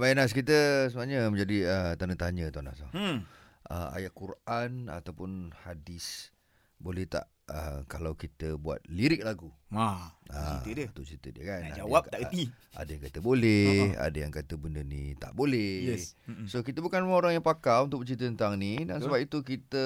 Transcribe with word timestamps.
Baik 0.00 0.16
Nas, 0.16 0.32
kita 0.32 0.88
sebenarnya 0.88 1.28
menjadi 1.28 1.58
uh, 1.68 1.92
tanda 2.00 2.16
tanya 2.16 2.48
Tuan 2.48 2.64
Nas. 2.64 2.80
Hmm. 2.96 3.20
Uh, 3.68 3.88
ayat 3.92 4.16
Quran 4.16 4.88
ataupun 4.88 5.52
hadis 5.62 6.32
boleh 6.80 7.04
tak 7.04 7.28
uh, 7.52 7.84
kalau 7.84 8.16
kita 8.16 8.56
buat 8.56 8.80
lirik 8.88 9.20
lagu? 9.20 9.52
Ha, 9.76 10.16
Ah, 10.32 10.64
cerita 10.64 10.72
dia. 10.72 10.86
Tu 10.96 11.04
cerita 11.04 11.28
dia 11.28 11.44
kan. 11.44 11.60
Nak 11.60 11.68
Ada 11.68 11.78
jawab 11.84 12.02
yang 12.02 12.12
tak 12.16 12.20
erti. 12.24 12.42
Ada 12.80 12.90
yang 12.90 13.02
kata 13.04 13.18
boleh, 13.20 13.66
Ha-ha. 13.92 14.00
ada 14.08 14.18
yang 14.22 14.32
kata 14.32 14.54
benda 14.56 14.80
ni 14.80 15.12
tak 15.18 15.32
boleh. 15.36 15.74
Yes. 15.92 16.16
Mm-mm. 16.24 16.46
So 16.48 16.64
kita 16.64 16.80
bukan 16.80 17.04
orang 17.04 17.36
yang 17.36 17.44
pakar 17.44 17.84
untuk 17.84 18.00
bercerita 18.00 18.24
tentang 18.24 18.56
ni 18.56 18.80
dan 18.88 19.04
sebab 19.04 19.20
itu 19.20 19.44
kita 19.44 19.84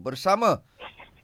bersama 0.00 0.64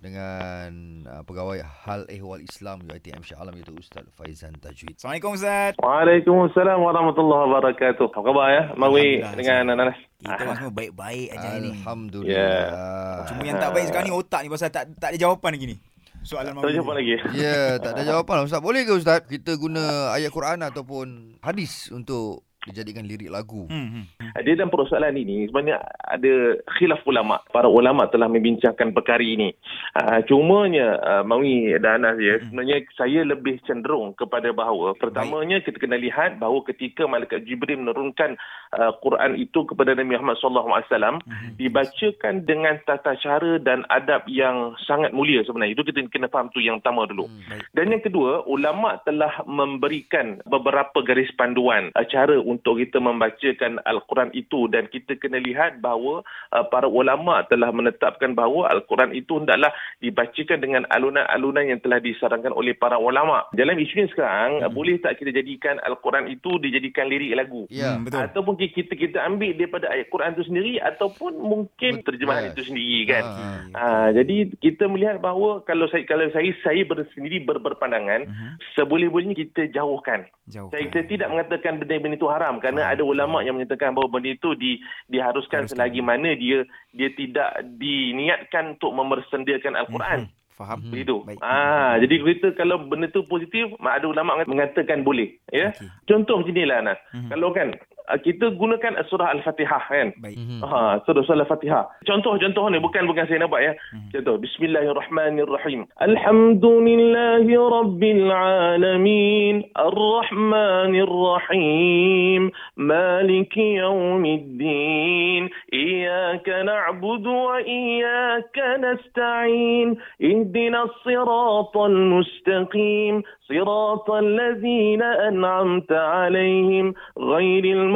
dengan 0.07 0.71
uh, 1.11 1.23
pegawai 1.27 1.59
Hal 1.67 2.07
Ehwal 2.07 2.47
Islam 2.47 2.87
UiTM 2.87 3.27
Shah 3.27 3.43
Alam 3.43 3.59
iaitu 3.59 3.75
Ustaz 3.75 4.07
Faizan 4.15 4.55
Tajwid. 4.55 4.95
Assalamualaikum 4.95 5.35
Ustaz. 5.35 5.75
Waalaikumsalam 5.83 6.79
warahmatullahi 6.79 7.43
wabarakatuh. 7.51 8.07
Apa 8.15 8.21
khabar 8.23 8.47
ya? 8.55 8.63
Mawi 8.79 9.27
dengan 9.35 9.75
Nanas. 9.75 9.99
Kita 10.23 10.47
orang 10.47 10.57
semua 10.63 10.75
baik-baik 10.79 11.29
aja 11.35 11.49
ni. 11.59 11.75
Alhamdulillah. 11.75 13.27
Cuma 13.27 13.43
yang 13.43 13.59
tak 13.59 13.71
baik 13.75 13.87
sekarang 13.91 14.07
ni 14.07 14.15
otak 14.15 14.41
ni 14.47 14.49
pasal 14.49 14.71
tak 14.71 14.85
tak 14.95 15.09
ada 15.11 15.19
jawapan 15.19 15.51
lagi 15.59 15.67
ni. 15.75 15.77
Soalan 16.23 16.55
Tak 16.55 16.63
Mawi. 16.63 16.79
jumpa 16.79 16.93
lagi. 16.95 17.15
Ya, 17.35 17.59
tak 17.83 17.91
ada 17.99 18.03
jawapan. 18.07 18.47
Ustaz, 18.47 18.63
boleh 18.63 18.83
ke 18.87 18.95
Ustaz 18.95 19.27
kita 19.27 19.59
guna 19.59 20.15
ayat 20.15 20.31
Quran 20.31 20.63
ataupun 20.63 21.39
hadis 21.43 21.91
untuk 21.91 22.47
dijadikan 22.67 23.07
lirik 23.07 23.31
lagu? 23.31 23.67
Hmm, 23.71 23.91
hmm. 23.91 24.05
Dia 24.43 24.59
dalam 24.59 24.73
persoalan 24.73 25.17
ini 25.17 25.47
sebenarnya 25.49 25.81
ada 26.03 26.35
khilaf 26.79 27.03
ulama. 27.07 27.41
Para 27.53 27.71
ulama 27.71 28.09
telah 28.11 28.27
membincangkan 28.27 28.93
perkara 28.93 29.23
ini. 29.23 29.53
Uh, 29.97 30.21
cumanya 30.27 30.99
uh, 31.01 31.23
Mawi 31.25 31.77
dan 31.81 32.03
Anas 32.03 32.21
ya, 32.21 32.41
sebenarnya 32.45 32.85
saya 32.97 33.21
lebih 33.25 33.61
cenderung 33.65 34.13
kepada 34.13 34.53
bahawa 34.53 34.93
pertamanya 34.99 35.61
kita 35.65 35.81
kena 35.81 35.97
lihat 35.97 36.37
bahawa 36.37 36.61
ketika 36.69 37.09
malaikat 37.09 37.49
Jibril 37.49 37.81
menurunkan 37.81 38.37
uh, 38.77 38.93
Quran 39.01 39.41
itu 39.41 39.65
kepada 39.65 39.97
Nabi 39.97 40.17
Muhammad 40.17 40.37
sallallahu 40.41 40.71
alaihi 40.73 40.89
wasallam 40.91 41.17
dibacakan 41.57 42.35
dengan 42.45 42.77
tata 42.85 43.17
cara 43.21 43.57
dan 43.63 43.89
adab 43.89 44.29
yang 44.29 44.77
sangat 44.85 45.17
mulia 45.17 45.41
sebenarnya. 45.45 45.77
Itu 45.79 45.85
kita 45.87 46.05
kena 46.13 46.29
faham 46.29 46.53
tu 46.53 46.61
yang 46.61 46.83
pertama 46.83 47.09
dulu. 47.09 47.29
Hmm, 47.29 47.43
baik. 47.49 47.63
Dan 47.73 47.87
yang 47.93 48.03
kedua, 48.05 48.45
ulama 48.45 49.01
telah 49.05 49.45
memberikan 49.49 50.41
beberapa 50.45 51.01
garis 51.01 51.31
panduan 51.37 51.93
uh, 51.97 52.07
cara 52.07 52.37
untuk 52.41 52.81
kita 52.81 53.01
membacakan 53.01 53.81
Al-Quran 53.85 54.26
itu 54.33 54.67
dan 54.71 54.89
kita 54.89 55.15
kena 55.19 55.39
lihat 55.39 55.79
bahawa 55.79 56.23
uh, 56.51 56.65
para 56.67 56.87
ulama 56.87 57.45
telah 57.47 57.71
menetapkan 57.71 58.33
bahawa 58.33 58.73
Al-Quran 58.73 59.13
itu 59.13 59.39
hendaklah 59.39 59.71
dibacakan 60.01 60.59
dengan 60.59 60.83
alunan-alunan 60.91 61.67
yang 61.69 61.81
telah 61.83 62.01
disarankan 62.01 62.51
oleh 62.51 62.73
para 62.73 62.97
ulama. 62.97 63.45
Dalam 63.53 63.77
isu 63.77 63.95
ni 64.03 64.09
sekarang, 64.11 64.65
uh, 64.65 64.71
boleh 64.71 64.99
tak 64.99 65.21
kita 65.21 65.31
jadikan 65.31 65.79
Al-Quran 65.83 66.31
itu 66.31 66.59
dijadikan 66.59 67.07
lirik 67.07 67.37
lagu? 67.37 67.67
Ya. 67.69 67.95
Hmm, 67.97 68.07
betul. 68.09 68.23
Ataupun 68.25 68.55
kita 68.57 68.95
kita 68.95 69.19
ambil 69.23 69.53
daripada 69.55 69.91
ayat 69.91 70.09
Quran 70.09 70.33
itu 70.35 70.45
sendiri 70.47 70.73
ataupun 70.81 71.33
mungkin 71.37 72.01
Betul. 72.01 72.07
terjemahan 72.15 72.45
Yes. 72.47 72.53
itu 72.55 72.63
sendiri 72.73 73.01
kan. 73.09 73.25
Ah. 73.25 73.61
Ha, 73.75 73.85
jadi 74.13 74.37
kita 74.57 74.87
melihat 74.87 75.19
bahawa 75.19 75.65
kalau 75.65 75.91
saya 75.91 76.07
kalau 76.07 76.29
saya 76.31 76.53
saya 76.63 76.83
bersendiri 76.87 77.43
ber, 77.43 77.59
berpandangan 77.59 78.29
Mhm. 78.29 78.49
seboleh-bolehnya 78.77 79.35
kita 79.35 79.69
jauhkan. 79.73 80.27
Jauh. 80.47 80.71
Saya, 80.71 80.87
saya 80.95 81.05
tidak 81.11 81.27
mengatakan 81.27 81.83
benda-benda 81.83 82.17
itu 82.17 82.29
haram 82.31 82.63
kerana 82.63 82.87
ada 82.87 83.03
ulama 83.03 83.43
yang 83.43 83.59
menyatakan 83.59 83.93
bahawa 83.93 84.16
benda 84.17 84.33
itu 84.33 84.53
di, 84.53 84.81
diharuskan 85.07 85.65
Haruskan. 85.65 85.77
selagi 85.77 86.01
mana 86.01 86.33
dia 86.33 86.65
dia 86.91 87.09
tidak 87.11 87.51
diniatkan 87.77 88.75
untuk 88.75 88.91
mempersendakan 88.91 89.77
Al-Quran. 89.77 90.21
Faham. 90.51 90.81
Mhm. 90.81 90.89
Begitu. 90.89 91.17
Baik. 91.23 91.39
Ah, 91.39 92.01
jadi 92.01 92.15
kita 92.17 92.49
kalau 92.57 92.81
benda 92.81 93.13
tu 93.13 93.21
positif, 93.25 93.69
mak- 93.77 94.01
ada 94.01 94.09
ulama 94.09 94.41
mengatakan 94.43 95.05
boleh, 95.05 95.37
ya. 95.47 95.69
Okey. 95.69 95.85
Contoh 96.09 96.41
macam 96.41 96.49
inilah 96.49 96.77
Anas. 96.81 96.99
Mhm. 97.13 97.29
Kalau 97.29 97.53
kan 97.53 97.69
Ah, 98.07 98.23
kita 98.23 98.55
gunakan 98.55 99.03
surah 99.11 99.35
al-Fatihah 99.35 99.83
kan. 99.91 100.15
Baik. 100.23 100.39
Mhm. 100.39 100.63
Ha 100.63 101.03
surah, 101.03 101.27
surah 101.27 101.43
al-Fatihah. 101.43 101.91
Contoh-contoh 102.07 102.71
ni 102.71 102.79
bukan 102.79 103.03
bukan 103.11 103.27
saya 103.27 103.43
nampak 103.43 103.67
ya. 103.67 103.75
Mhm. 103.75 104.15
Contoh 104.15 104.39
bismillahirrahmanirrahim. 104.39 105.91
Alhamdulillahi 105.99 107.51
rabbil 107.51 108.31
alamin 108.31 109.67
arrahmanirrahim 109.75 112.55
maliki 112.79 113.83
yaumiddin 113.83 115.51
iyyaka 115.75 116.63
na'budu 116.63 117.27
wa 117.27 117.59
iyyaka 117.59 118.87
nasta'in 118.87 119.99
ihdinas 120.23 120.95
siratal 121.03 121.91
mustaqim 121.91 123.27
siratal 123.51 124.23
ladzina 124.23 125.27
an'amta 125.27 125.99
'alaihim 125.99 126.95
ghairil 127.19 127.96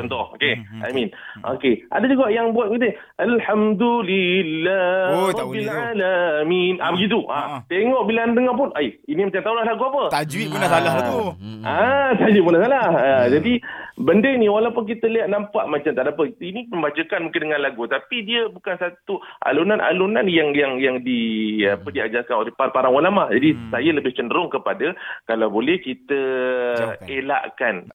Contoh 0.00 0.24
okey 0.34 0.54
Hmm, 0.56 0.82
amin 0.82 1.08
okey 1.46 1.84
ada 1.88 2.04
juga 2.04 2.28
yang 2.28 2.50
buat 2.50 2.68
begitu 2.68 2.96
alhamdulillah 3.14 5.10
Oh, 5.10 5.28
rabbil 5.30 5.68
alamin 5.68 6.74
ah 6.78 6.90
begitu 6.90 7.18
Ha, 7.22 7.34
ha. 7.34 7.46
ah 7.52 7.60
tengok 7.66 8.02
bila 8.04 8.18
anda 8.22 8.36
dengar 8.36 8.54
pun 8.54 8.70
ai 8.72 8.96
ini 9.04 9.20
macam 9.22 9.40
tahu 9.40 9.54
lah 9.54 9.64
lagu 9.64 9.84
apa 9.84 10.02
Tajwid 10.10 10.46
pun 10.48 10.58
dah 10.58 10.70
salah 10.70 10.92
lah 10.92 11.04
tu. 11.06 11.20
Hmm. 11.36 11.62
Ah, 11.62 12.10
saja 12.16 12.38
pun 12.38 12.50
dah 12.50 12.62
salah. 12.62 12.86
Ah, 12.90 13.24
jadi 13.28 13.52
benda 13.96 14.30
ni 14.32 14.48
walaupun 14.48 14.84
kita 14.84 15.06
lihat 15.06 15.28
nampak 15.28 15.66
macam 15.66 15.92
tak 15.92 16.00
ada 16.00 16.10
apa, 16.10 16.24
ini 16.40 16.64
membacakan 16.66 17.20
mungkin 17.22 17.42
dengan 17.42 17.60
lagu 17.60 17.84
tapi 17.84 18.24
dia 18.24 18.48
bukan 18.48 18.74
satu 18.74 19.20
alunan-alunan 19.44 20.24
yang 20.24 20.50
yang 20.52 20.72
yang 20.78 20.96
di 21.00 21.20
apa 21.62 21.84
diajarkan 21.86 22.36
oleh 22.38 22.52
para, 22.52 22.70
para 22.70 22.88
ulama. 22.88 23.28
Jadi 23.28 23.52
Hmm. 23.52 23.68
saya 23.70 23.90
lebih 23.92 24.12
cenderung 24.12 24.48
kepada 24.48 24.94
kalau 25.24 25.48
boleh 25.48 25.76
kita 25.78 26.20
Jauhkan. 26.72 27.06
elakkan 27.06 27.74